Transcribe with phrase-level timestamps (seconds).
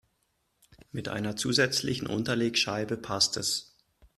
[0.91, 3.77] Mit einer zusätzlichen Unterlegscheibe passt es.